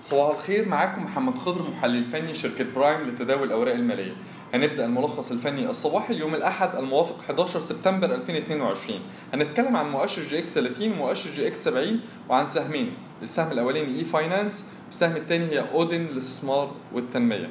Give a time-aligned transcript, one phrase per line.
[0.00, 4.12] صباح الخير معاكم محمد خضر محلل فني شركة برايم لتداول الأوراق المالية.
[4.54, 9.00] هنبدأ الملخص الفني الصباحي اليوم الأحد الموافق 11 سبتمبر 2022
[9.34, 12.92] هنتكلم عن مؤشر EGX 30 ومؤشر EGX 70 وعن سهمين.
[13.22, 17.50] السهم الأولاني e-finance والسهم الثاني هي اودن للاستثمار والتنمية.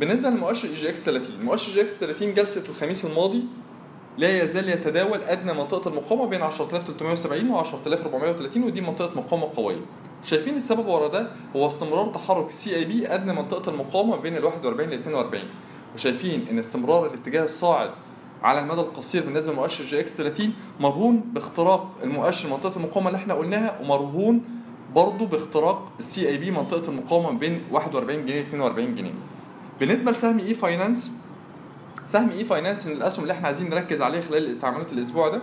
[0.00, 3.42] بالنسبة لمؤشر EGX 30 مؤشر EGX 30 جلسة الخميس الماضي
[4.18, 9.80] لا يزال يتداول أدنى منطقة المقاومة بين 10370 و 10430 ودي منطقة مقاومة قوية.
[10.24, 14.92] شايفين السبب ورا ده؟ هو استمرار تحرك CIB أدنى منطقة المقاومة بين ال 41 ل
[14.92, 15.42] 42
[15.94, 17.90] وشايفين إن استمرار الاتجاه الصاعد
[18.42, 23.78] على المدى القصير بالنسبة لمؤشر EGX 30 مرهون باختراق المؤشر منطقة المقاومة اللي إحنا قلناها
[23.80, 24.44] ومرهون
[24.94, 29.14] برضه باختراق ال CIB منطقة المقاومة بين 41 جنيه 42 جنيه.
[29.80, 31.12] بالنسبة لسهم e-finance
[32.06, 35.42] سهم e-finance من الأسهم اللي إحنا عايزين نركز عليه خلال تعاملات الأسبوع ده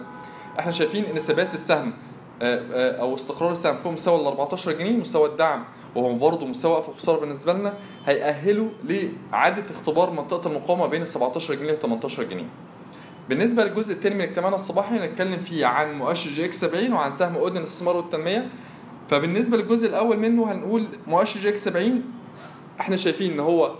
[0.59, 1.93] إحنا شايفين إن ثبات السهم
[2.41, 5.63] أو استقرار السهم فوق مستوى ال 14 جنيه مستوى الدعم
[5.95, 7.73] وهو برضه مستوى وقف خسارة بالنسبة لنا
[8.05, 12.45] هيأهله لإعادة اختبار منطقة المقاومة بين ال 17 جنيه ل 18 جنيه.
[13.29, 17.57] بالنسبة للجزء الثاني من اجتماعنا الصباحي هنتكلم فيه عن مؤشر EGX 70 وعن سهم أودن
[17.57, 18.47] الاستثمار والتنمية.
[19.09, 22.01] فبالنسبة للجزء الأول منه هنقول مؤشر EGX 70
[22.79, 23.75] إحنا شايفين إن هو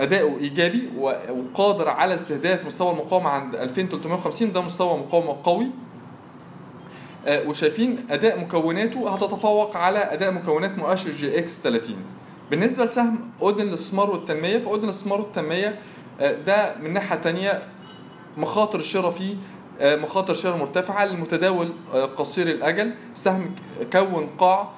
[0.00, 0.88] اداؤه إيجابي
[1.30, 5.66] وقادر على استهداف مستوى المقاومة عند 2350 ده مستوى مقاومة قوي.
[7.28, 11.96] وشايفين أداء مكوناته هتتفوق على أداء مكونات مؤشر جي إكس 30
[12.50, 15.78] بالنسبة لسهم أودن للاستثمار والتنميه فأودن للاستثمار والتنميه
[16.46, 17.62] ده من ناحية تانية
[18.36, 19.34] مخاطر الشراء فيه
[19.82, 21.72] مخاطر شراء مرتفعة للمتداول
[22.16, 22.94] قصير الأجل.
[23.14, 23.54] سهم
[23.92, 24.68] كون قاع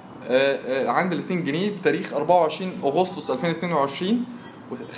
[0.86, 4.24] عند ال 2 جنيه بتاريخ 24 أغسطس 2022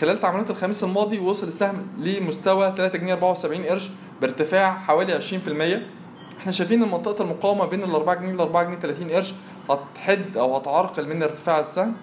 [0.00, 6.52] خلال تعاملات الخميس الماضي وصل السهم لمستوى 3 جنيه 74 قرش بارتفاع حوالي 20% إحنا
[6.52, 9.34] شايفين إن منطقه المقاومة بين ال 4 جنيه ل 4 جنيه 30 قرش
[9.70, 11.94] هتحد أو هتعرقل من ارتفاع السهم.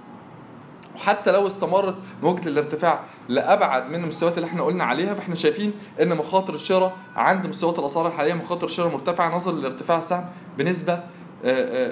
[0.95, 6.18] وحتى لو استمرت موجة الارتفاع لأبعد من المستويات اللي إحنا قلنا عليها فإحنا شايفين إن
[6.18, 10.25] مخاطر الشراء عند مستويات الأسعار الحالية مخاطر الشراء مرتفعة نظرا لارتفاع السهم
[10.58, 11.00] بنسبة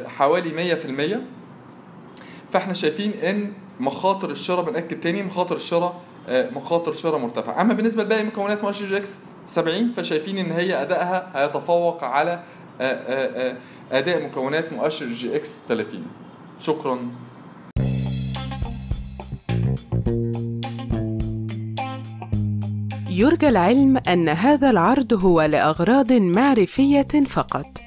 [0.07, 1.17] حوالي 100%
[2.53, 8.23] فإحنا شايفين إن مخاطر الشراء بنأكد تاني مخاطر الشراء مخاطر شراء مرتفعة أما بالنسبة لباقي
[8.23, 9.13] مكونات مؤشر EGX
[9.45, 12.43] 70 فشايفين إن هي أدائها هيتفوق على
[13.91, 16.05] أداء مكونات مؤشر EGX 30
[16.59, 16.99] شكرا.
[23.09, 27.86] يرجى العلم أن هذا العرض هو لأغراض معرفية فقط.